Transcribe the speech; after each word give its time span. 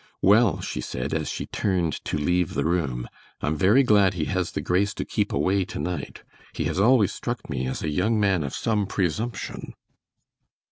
"Well," 0.23 0.61
she 0.61 0.81
said, 0.81 1.13
as 1.13 1.29
she 1.29 1.45
turned 1.45 2.03
to 2.05 2.17
leave 2.17 2.55
the 2.55 2.65
room, 2.65 3.07
"I'm 3.39 3.55
very 3.55 3.83
glad 3.83 4.15
he 4.15 4.25
has 4.25 4.53
the 4.53 4.59
grace 4.61 4.95
to 4.95 5.05
keep 5.05 5.31
away 5.31 5.63
tonight. 5.63 6.23
He 6.53 6.63
has 6.63 6.79
always 6.79 7.13
struck 7.13 7.47
me 7.51 7.67
as 7.67 7.83
a 7.83 7.89
young 7.89 8.19
man 8.19 8.41
of 8.43 8.55
some 8.55 8.87
presumption." 8.87 9.75